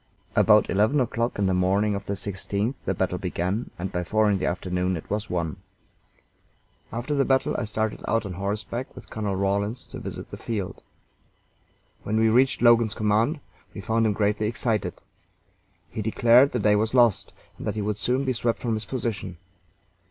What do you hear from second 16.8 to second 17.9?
lost, and that he